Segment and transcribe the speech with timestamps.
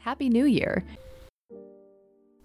[0.00, 0.84] Happy New Year.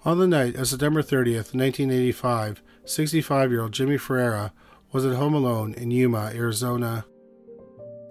[0.03, 4.51] On the night of September 30th, 1985, 65 year old Jimmy Ferrera
[4.91, 7.05] was at home alone in Yuma, Arizona.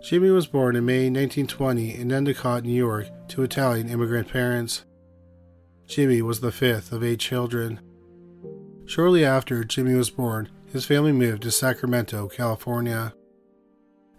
[0.03, 4.85] Jimmy was born in May 1920 in Endicott, New York, to Italian immigrant parents.
[5.87, 7.81] Jimmy was the fifth of eight children.
[8.87, 13.15] Shortly after Jimmy was born, his family moved to Sacramento, California.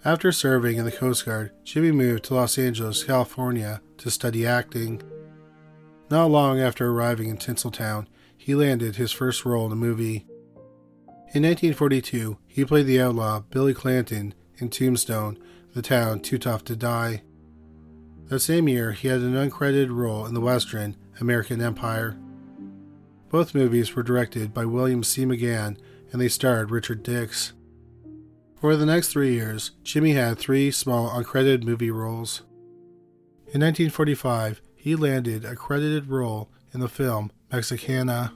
[0.04, 5.02] After serving in the Coast Guard, Jimmy moved to Los Angeles, California to study acting.
[6.10, 8.08] Not long after arriving in Tinseltown,
[8.38, 10.26] he landed his first role in a movie.
[11.34, 15.38] In 1942, he played the outlaw Billy Clanton in Tombstone,
[15.74, 17.24] The Town Too Tough to Die.
[18.26, 22.18] That same year, he had an uncredited role in the western American Empire.
[23.30, 25.26] Both movies were directed by William C.
[25.26, 25.78] McGann
[26.12, 27.54] and they starred Richard Dix.
[28.62, 32.44] For the next three years, Jimmy had three small uncredited movie roles.
[33.48, 38.32] In 1945, he landed a credited role in the film Mexicana.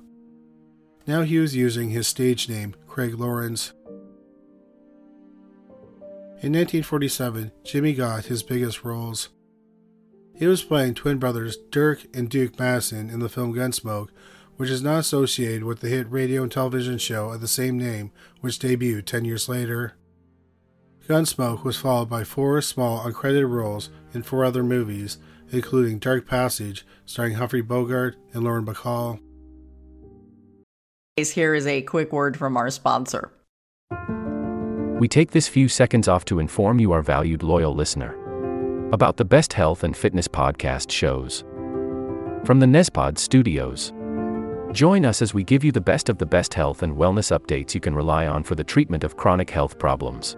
[1.06, 3.72] Now he was using his stage name, Craig Lawrence.
[6.42, 9.30] In 1947, Jimmy got his biggest roles.
[10.34, 14.10] He was playing twin brothers Dirk and Duke Madison in the film Gunsmoke,
[14.58, 18.12] which is not associated with the hit radio and television show of the same name,
[18.42, 19.94] which debuted 10 years later.
[21.08, 25.20] Gunsmoke was followed by four small uncredited roles in four other movies,
[25.52, 29.20] including Dark Passage, starring Humphrey Bogart and Lauren Bacall.
[31.18, 33.32] Here is a quick word from our sponsor.
[35.00, 38.16] We take this few seconds off to inform you, our valued loyal listener,
[38.94, 41.44] about the best health and fitness podcast shows
[42.46, 43.92] from the Nezpod studios.
[44.72, 47.74] Join us as we give you the best of the best health and wellness updates
[47.74, 50.38] you can rely on for the treatment of chronic health problems.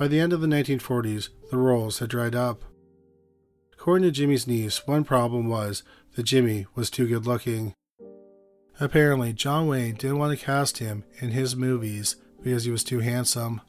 [0.00, 2.64] By the end of the 1940s, the roles had dried up.
[3.74, 5.82] According to Jimmy's niece, one problem was
[6.16, 7.74] that Jimmy was too good looking.
[8.80, 13.00] Apparently, John Wayne didn't want to cast him in his movies because he was too
[13.00, 13.60] handsome.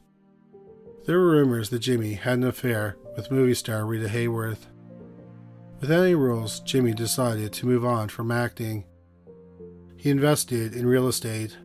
[1.04, 4.68] There were rumors that Jimmy had an affair with movie star Rita Hayworth.
[5.82, 8.86] Without any rules, Jimmy decided to move on from acting.
[9.98, 11.58] He invested in real estate.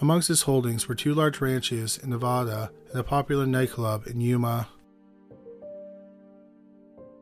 [0.00, 4.68] Amongst his holdings were two large ranches in Nevada and a popular nightclub in Yuma.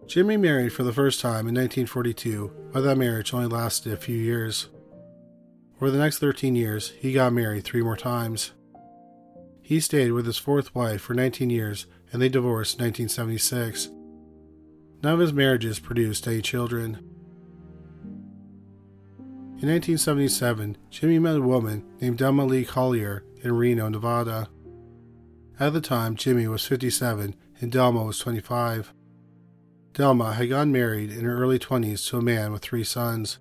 [0.07, 4.17] Jimmy married for the first time in 1942, but that marriage only lasted a few
[4.17, 4.69] years.
[5.79, 8.53] For the next 13 years, he got married three more times.
[9.61, 13.89] He stayed with his fourth wife for 19 years and they divorced in 1976.
[15.03, 17.12] None of his marriages produced any children.
[19.63, 24.49] In 1977, Jimmy met a woman named Delma Lee Collier in Reno, Nevada.
[25.61, 28.93] At the time, Jimmy was 57 and Delma was 25.
[29.93, 33.39] Delma had gotten married in her early 20s to a man with three sons.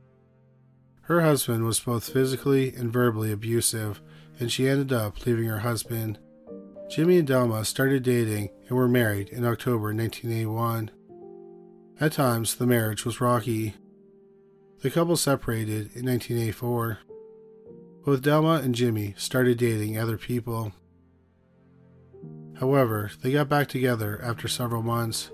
[1.06, 4.00] Her husband was both physically and verbally abusive,
[4.40, 6.20] and she ended up leaving her husband.
[6.88, 10.92] Jimmy and Delma started dating and were married in October 1981.
[12.00, 13.74] At times, the marriage was rocky.
[14.82, 17.00] The couple separated in 1984.
[18.04, 20.72] Both Delma and Jimmy started dating other people.
[22.60, 25.30] However, they got back together after several months.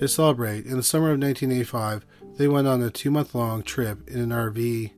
[0.00, 2.04] To celebrate, in the summer of 1985,
[2.36, 4.90] they went on a two month long trip in an RV.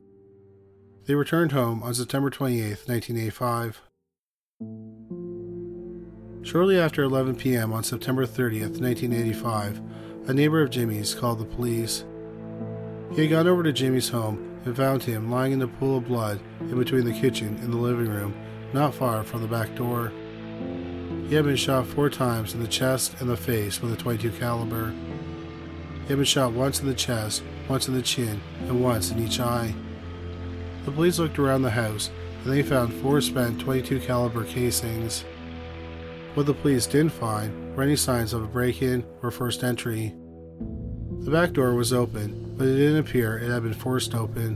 [1.05, 3.81] They returned home on September 28, 1985.
[6.41, 7.73] Shortly after 11 p.m.
[7.73, 9.81] on September 30th, 1985,
[10.27, 12.05] a neighbor of Jimmy's called the police.
[13.13, 16.07] He had gone over to Jimmy's home and found him lying in a pool of
[16.07, 18.35] blood in between the kitchen and the living room,
[18.73, 20.11] not far from the back door.
[21.27, 24.31] He had been shot four times in the chest and the face with a 22
[24.31, 24.93] caliber.
[26.01, 29.19] He had been shot once in the chest, once in the chin, and once in
[29.19, 29.73] each eye.
[30.85, 32.11] The police looked around the house
[32.43, 35.25] and they found four spent 22 caliber casings.
[36.35, 40.13] What the police didn't find were any signs of a break in or first entry.
[41.21, 44.55] The back door was open, but it didn't appear it had been forced open.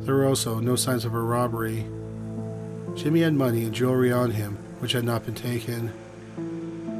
[0.00, 1.86] There were also no signs of a robbery.
[2.94, 5.92] Jimmy had money and jewelry on him, which had not been taken.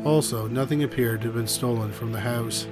[0.05, 2.67] Also, nothing appeared to have been stolen from the house.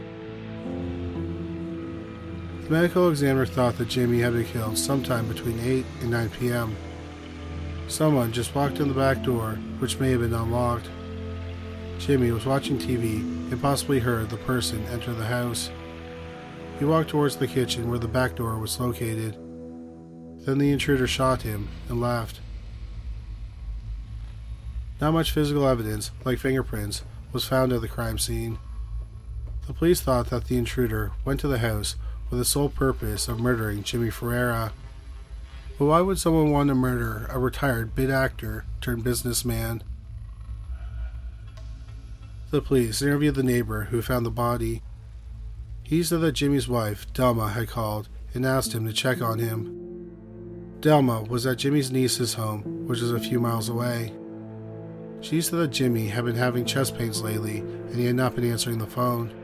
[2.64, 6.76] The medical examiner thought that Jimmy had been killed sometime between 8 and 9 p.m.
[7.88, 10.88] Someone just walked in the back door, which may have been unlocked.
[11.98, 13.18] Jimmy was watching TV
[13.50, 15.70] and possibly heard the person enter the house.
[16.80, 19.34] He walked towards the kitchen where the back door was located.
[20.46, 22.40] Then the intruder shot him and laughed.
[24.98, 27.04] Not much physical evidence, like fingerprints,
[27.34, 28.58] was found at the crime scene.
[29.66, 31.96] The police thought that the intruder went to the house
[32.30, 34.72] with the sole purpose of murdering Jimmy Ferrera.
[35.78, 39.82] But why would someone want to murder a retired bit actor turned businessman?
[42.50, 44.82] The police interviewed the neighbor who found the body.
[45.90, 50.78] He said that Jimmy's wife, Delma, had called and asked him to check on him.
[50.78, 54.12] Delma was at Jimmy's niece's home, which is a few miles away.
[55.20, 58.48] She said that Jimmy had been having chest pains lately and he had not been
[58.48, 59.34] answering the phone.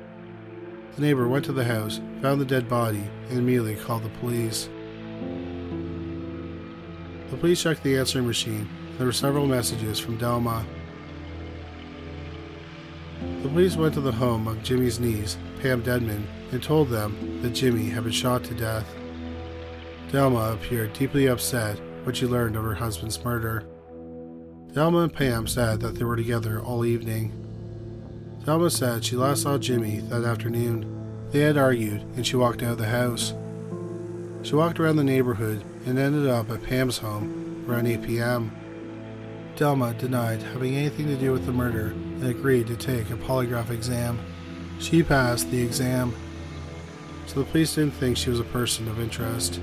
[0.94, 4.68] The neighbor went to the house, found the dead body, and immediately called the police.
[7.28, 8.68] The police checked the answering machine.
[8.98, 10.64] There were several messages from Delma.
[13.42, 17.50] The police went to the home of Jimmy's niece, Pam Dedman, and told them that
[17.50, 18.86] Jimmy had been shot to death.
[20.12, 23.64] Delma appeared deeply upset when she learned of her husband's murder.
[24.68, 27.32] Delma and Pam said that they were together all evening.
[28.44, 30.86] Delma said she last saw Jimmy that afternoon.
[31.32, 33.34] They had argued, and she walked out of the house.
[34.42, 38.52] She walked around the neighborhood and ended up at Pam's home around 8 p.m.
[39.56, 43.70] Delma denied having anything to do with the murder and agreed to take a polygraph
[43.70, 44.20] exam.
[44.78, 46.14] She passed the exam,
[47.26, 49.60] so the police didn't think she was a person of interest.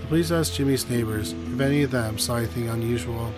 [0.00, 3.32] The police asked Jimmy's neighbors if any of them saw anything unusual.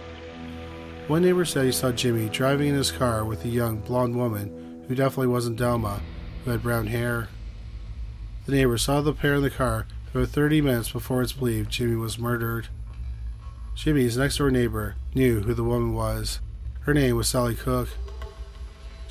[1.09, 4.85] One neighbor said he saw Jimmy driving in his car with a young blonde woman
[4.89, 6.01] who definitely wasn't Delma,
[6.45, 7.29] who had brown hair.
[8.47, 11.97] The neighbor saw the pair in the car about 30 minutes before it's believed Jimmy
[11.97, 12.69] was murdered.
[13.75, 16.41] Jimmy's next door neighbor knew who the woman was.
[16.81, 17.89] Her name was Sally Cook.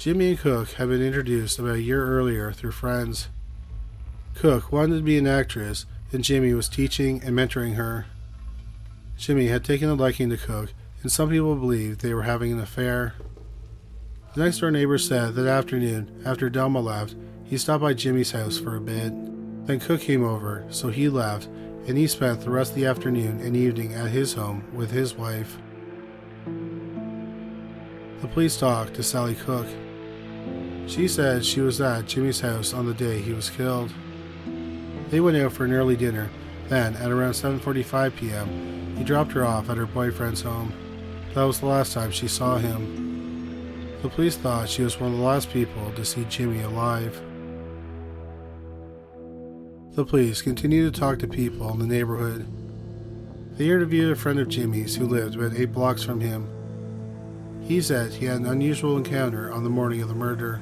[0.01, 3.27] Jimmy and Cook had been introduced about a year earlier through friends.
[4.33, 8.07] Cook wanted to be an actress, and Jimmy was teaching and mentoring her.
[9.15, 12.59] Jimmy had taken a liking to Cook, and some people believed they were having an
[12.59, 13.13] affair.
[14.33, 18.57] The next door neighbor said that afternoon, after Delma left, he stopped by Jimmy's house
[18.57, 19.13] for a bit.
[19.67, 21.45] Then Cook came over, so he left,
[21.85, 25.13] and he spent the rest of the afternoon and evening at his home with his
[25.13, 25.59] wife.
[28.21, 29.67] The police talked to Sally Cook.
[30.87, 33.93] She said she was at Jimmy's house on the day he was killed.
[35.09, 36.29] They went out for an early dinner.
[36.67, 40.73] Then, at around 7:45 p.m., he dropped her off at her boyfriend's home.
[41.33, 43.97] That was the last time she saw him.
[44.01, 47.21] The police thought she was one of the last people to see Jimmy alive.
[49.93, 52.47] The police continued to talk to people in the neighborhood.
[53.57, 56.47] They interviewed a friend of Jimmy's who lived about eight blocks from him.
[57.61, 60.61] He said he had an unusual encounter on the morning of the murder.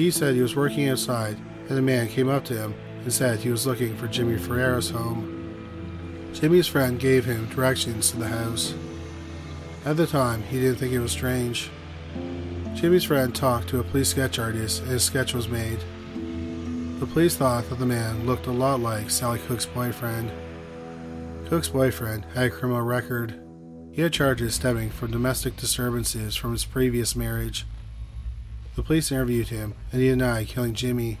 [0.00, 1.36] He said he was working outside
[1.68, 4.88] and a man came up to him and said he was looking for Jimmy Ferrera's
[4.88, 6.32] home.
[6.32, 8.72] Jimmy's friend gave him directions to the house.
[9.84, 11.68] At the time, he didn't think it was strange.
[12.74, 15.80] Jimmy's friend talked to a police sketch artist and his sketch was made.
[16.98, 20.32] The police thought that the man looked a lot like Sally Cook's boyfriend.
[21.50, 23.38] Cook's boyfriend had a criminal record.
[23.92, 27.66] He had charges stemming from domestic disturbances from his previous marriage.
[28.80, 31.18] The police interviewed him and he denied killing Jimmy.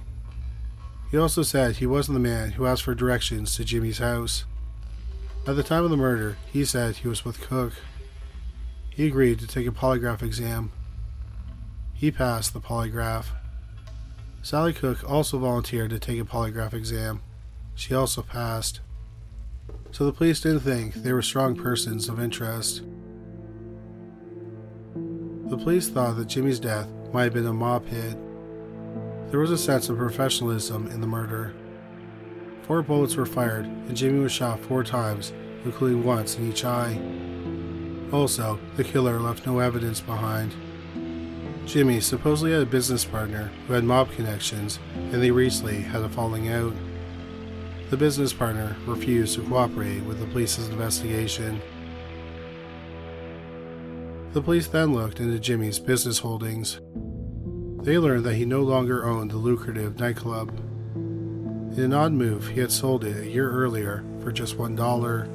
[1.10, 4.46] He also said he wasn't the man who asked for directions to Jimmy's house.
[5.46, 7.74] At the time of the murder, he said he was with Cook.
[8.88, 10.72] He agreed to take a polygraph exam.
[11.92, 13.26] He passed the polygraph.
[14.40, 17.20] Sally Cook also volunteered to take a polygraph exam.
[17.74, 18.80] She also passed.
[19.90, 22.80] So the police didn't think they were strong persons of interest.
[24.94, 28.16] The police thought that Jimmy's death might have been a mob hit.
[29.30, 31.54] There was a sense of professionalism in the murder.
[32.62, 35.32] Four bullets were fired, and Jimmy was shot four times,
[35.64, 37.00] including once in each eye.
[38.12, 40.54] Also, the killer left no evidence behind.
[41.66, 46.08] Jimmy supposedly had a business partner who had mob connections, and they recently had a
[46.08, 46.72] falling out.
[47.90, 51.60] The business partner refused to cooperate with the police's investigation.
[54.32, 56.80] The police then looked into Jimmy's business holdings.
[57.82, 60.50] They learned that he no longer owned the lucrative nightclub.
[61.76, 65.28] In an odd move, he had sold it a year earlier for just one dollar.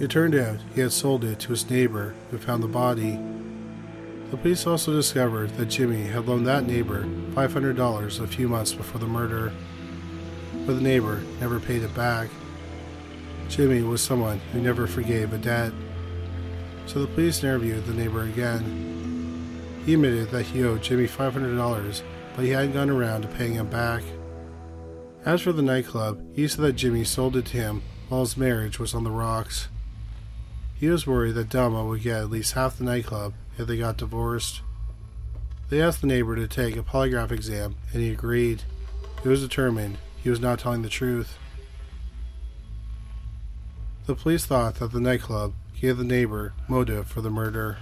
[0.00, 3.18] It turned out he had sold it to his neighbor who found the body.
[4.30, 9.00] The police also discovered that Jimmy had loaned that neighbor $500 a few months before
[9.00, 9.52] the murder
[10.68, 12.28] but the neighbor never paid it back.
[13.48, 15.72] Jimmy was someone who never forgave a debt.
[16.88, 19.82] So the police interviewed the neighbor again.
[19.84, 22.02] He admitted that he owed Jimmy $500,
[22.34, 24.02] but he hadn't gone around to paying him back.
[25.22, 28.78] As for the nightclub, he said that Jimmy sold it to him while his marriage
[28.78, 29.68] was on the rocks.
[30.76, 33.98] He was worried that Delma would get at least half the nightclub if they got
[33.98, 34.62] divorced.
[35.68, 38.62] They asked the neighbor to take a polygraph exam, and he agreed.
[39.22, 41.36] It was determined he was not telling the truth.
[44.06, 47.78] The police thought that the nightclub gave the neighbor motive for the murder.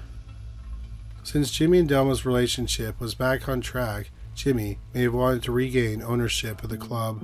[1.23, 6.03] Since Jimmy and Delma's relationship was back on track, Jimmy may have wanted to regain
[6.03, 7.21] ownership of the club.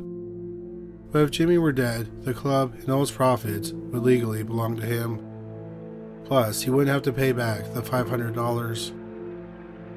[1.13, 4.87] But if Jimmy were dead, the club and all its profits would legally belong to
[4.87, 5.25] him.
[6.25, 8.93] Plus, he wouldn't have to pay back the $500.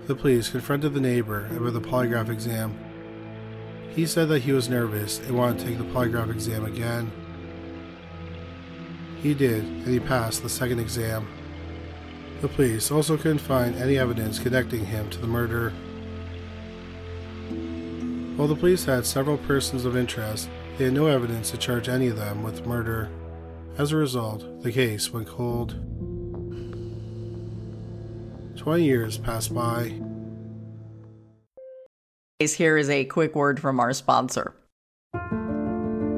[0.08, 2.78] The police confronted the neighbor about the polygraph exam
[3.96, 7.10] he said that he was nervous and wanted to take the polygraph exam again.
[9.26, 11.28] He did, and he passed the second exam.
[12.42, 15.72] The police also couldn't find any evidence connecting him to the murder.
[18.36, 22.08] While the police had several persons of interest, they had no evidence to charge any
[22.10, 23.10] of them with murder.
[23.80, 25.72] As a result, the case went cold.
[28.56, 30.00] Twenty years passed by,
[32.40, 34.54] here is a quick word from our sponsor.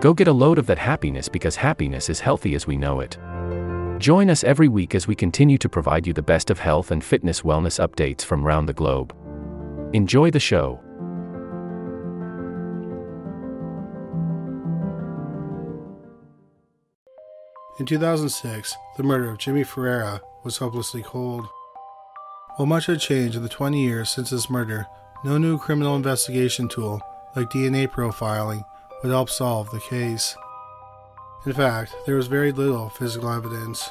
[0.00, 3.16] Go get a load of that happiness because happiness is healthy as we know it.
[3.98, 7.02] Join us every week as we continue to provide you the best of health and
[7.02, 9.16] fitness wellness updates from around the globe.
[9.94, 10.78] Enjoy the show.
[17.80, 21.46] In 2006, the murder of Jimmy Ferrera was hopelessly cold.
[22.56, 24.86] While much had changed in the 20 years since his murder,
[25.24, 27.00] no new criminal investigation tool
[27.34, 28.62] like DNA profiling
[29.06, 30.36] would help solve the case.
[31.44, 33.88] In fact, there was very little physical evidence.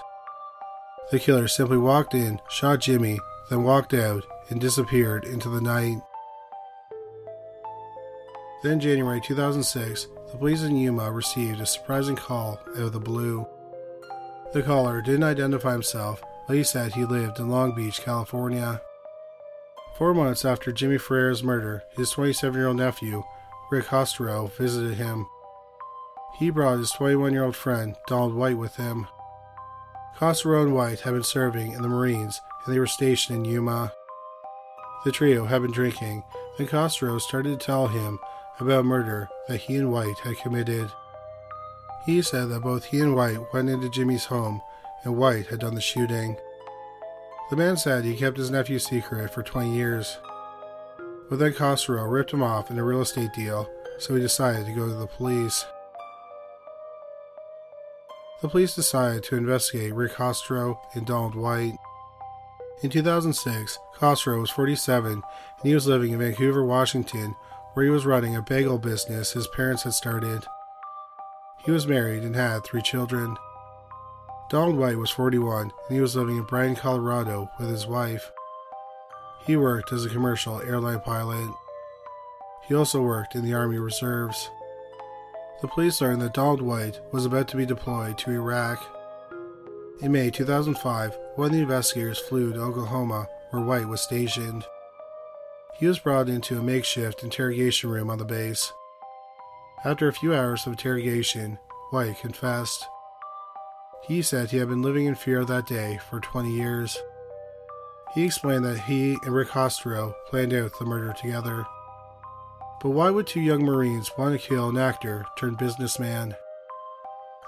[1.09, 3.19] The killer simply walked in, shot Jimmy,
[3.49, 6.01] then walked out and disappeared into the night.
[8.61, 13.47] Then, January 2006, the police in Yuma received a surprising call out of the blue.
[14.51, 18.81] The caller didn't identify himself, but he said he lived in Long Beach, California.
[19.97, 23.23] Four months after Jimmy Ferrera's murder, his 27 year old nephew,
[23.71, 25.27] Rick Hostero, visited him.
[26.37, 29.07] He brought his 21 year old friend, Donald White, with him.
[30.17, 33.91] Hostero and White had been serving in the Marines and they were stationed in Yuma.
[35.03, 36.23] The trio had been drinking,
[36.57, 38.19] and Hostero started to tell him
[38.59, 40.91] about murder that he and White had committed.
[42.05, 44.61] He said that both he and White went into Jimmy's home
[45.03, 46.37] and White had done the shooting.
[47.49, 50.17] The man said he kept his nephew's secret for 20 years.
[51.29, 54.73] But then Hostero ripped him off in a real estate deal, so he decided to
[54.73, 55.65] go to the police.
[58.41, 61.77] The police decided to investigate Rick Hostero and Donald White.
[62.83, 65.23] In 2006, Hostero was 47 and
[65.63, 67.35] he was living in Vancouver, Washington,
[67.73, 70.45] where he was running a bagel business his parents had started.
[71.65, 73.35] He was married and had three children.
[74.49, 78.31] Donald White was 41 and he was living in Bryan, Colorado with his wife.
[79.45, 81.53] He worked as a commercial airline pilot.
[82.67, 84.49] He also worked in the Army Reserves.
[85.61, 88.83] The police learned that Donald White was about to be deployed to Iraq.
[90.01, 94.65] In May 2005, one of the investigators flew to Oklahoma where White was stationed.
[95.77, 98.73] He was brought into a makeshift interrogation room on the base.
[99.83, 101.59] After a few hours of interrogation,
[101.91, 102.85] White confessed.
[104.07, 106.97] He said he had been living in fear that day for 20 years.
[108.15, 111.65] He explained that he and Rick Hostero planned out the murder together.
[112.81, 116.33] But why would two young Marines want to kill an actor turned businessman?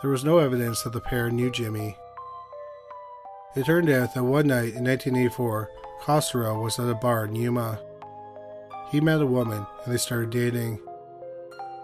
[0.01, 1.95] There was no evidence that the pair knew Jimmy.
[3.55, 7.79] It turned out that one night in 1984, Hostero was at a bar in Yuma.
[8.91, 10.81] He met a woman and they started dating.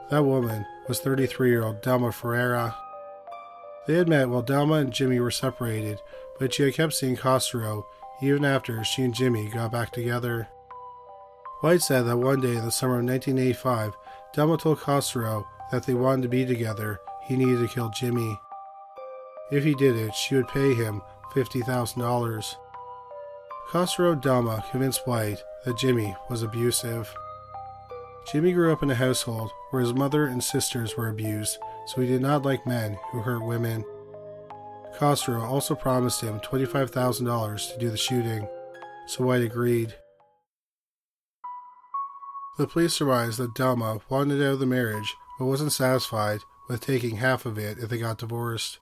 [0.09, 2.75] That woman was 33 year old Delma Ferrera.
[3.87, 5.99] They had met while Delma and Jimmy were separated,
[6.37, 7.85] but she had kept seeing Hostero
[8.23, 10.47] even after she and Jimmy got back together.
[11.61, 13.93] White said that one day in the summer of 1985,
[14.35, 18.39] Delma told Hostero that they wanted to be together, he needed to kill Jimmy.
[19.51, 21.01] If he did it, she would pay him
[21.33, 22.55] $50,000.
[23.69, 27.13] Hostero Delma convinced White that Jimmy was abusive.
[28.31, 31.57] Jimmy grew up in a household where his mother and sisters were abused,
[31.87, 33.83] so he did not like men who hurt women.
[34.99, 38.47] Hostero also promised him $25,000 to do the shooting,
[39.07, 39.95] so White agreed.
[42.57, 47.17] The police surmised that Delma wanted out of the marriage but wasn't satisfied with taking
[47.17, 48.79] half of it if they got divorced.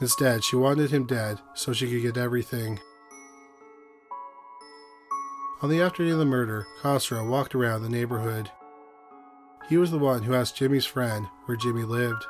[0.00, 2.80] Instead, she wanted him dead so she could get everything.
[5.62, 8.50] On the afternoon of the murder, Hostero walked around the neighborhood.
[9.68, 12.24] He was the one who asked Jimmy's friend where Jimmy lived.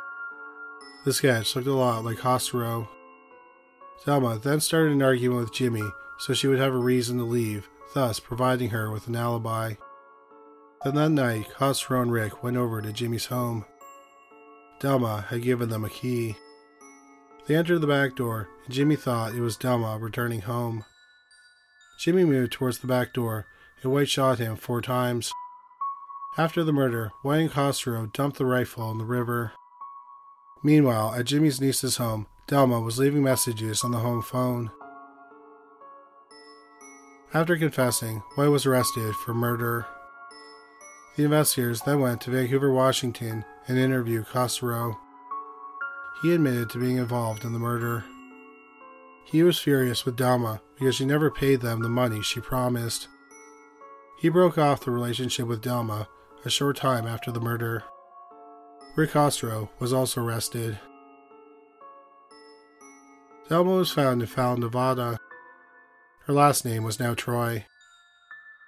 [1.05, 2.89] The sketch looked a lot like Hostero.
[4.05, 5.89] Delma then started an argument with Jimmy
[6.21, 9.75] so she would have a reason to leave, thus providing her with an alibi.
[10.85, 13.65] Then that night, Hostero and Rick went over to Jimmy's home.
[14.81, 16.37] Delma had given them a key.
[17.47, 20.85] They entered the back door, and Jimmy thought it was Delma returning home.
[21.99, 23.47] Jimmy moved towards the back door,
[23.83, 25.33] and White shot him four times.
[26.37, 29.53] After the murder, White and Hostero dumped the rifle in the river.
[30.63, 34.71] Meanwhile, at Jimmy's niece's home, Delma was leaving messages on the home phone.
[37.33, 39.87] After confessing, White was arrested for murder.
[41.17, 44.97] The investigators then went to Vancouver, Washington, and interviewed Hostero.
[46.23, 48.05] He admitted to being involved in the murder.
[49.25, 53.09] He was furious with Delma because she never paid them the money she promised.
[54.19, 56.09] He broke off the relationship with Delma
[56.45, 57.85] a short time after the murder.
[59.01, 60.79] Rick Hostero was also arrested.
[63.49, 65.19] Delma was found in Fallon, Nevada.
[66.27, 67.65] Her last name was now Troy.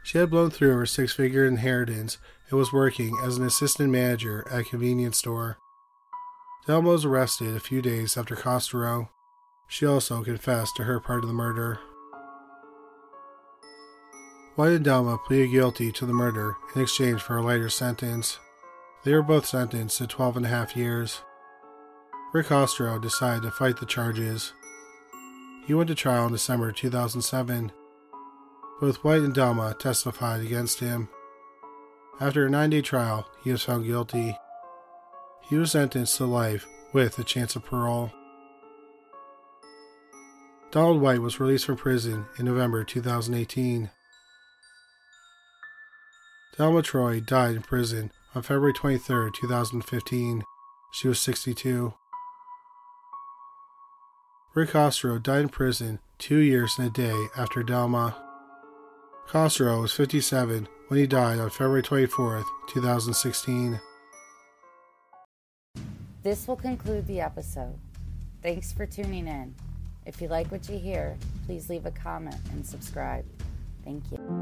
[0.03, 2.17] She had blown through her six figure inheritance
[2.49, 5.59] and was working as an assistant manager at a convenience store.
[6.67, 9.11] Delma was arrested a few days after Hostero.
[9.69, 11.79] She also confessed to her part of the murder.
[14.55, 18.39] White and Delma pleaded guilty to the murder in exchange for a lighter sentence.
[19.05, 21.23] They were both sentenced to 12 and a half years.
[22.33, 24.53] Rick Hostero decided to fight the charges.
[25.67, 27.73] He went to trial in December 2007
[28.81, 31.09] Both White and Delma testified against him.
[32.21, 34.39] After a nine day trial, he was found guilty.
[35.49, 38.13] He was sentenced to life with a chance of parole.
[40.71, 43.91] Donald White was released from prison in November 2018.
[46.57, 50.45] Delma Troy died in prison on February 23, 2015.
[50.93, 51.95] She was 62.
[54.55, 58.15] Rick Costro died in prison two years and a day after Delma.
[59.27, 63.81] Costro was 57 when he died on February 24, 2016.
[66.23, 67.79] This will conclude the episode.
[68.43, 69.55] Thanks for tuning in.
[70.05, 71.17] If you like what you hear,
[71.47, 73.25] please leave a comment and subscribe.
[73.85, 74.42] Thank you.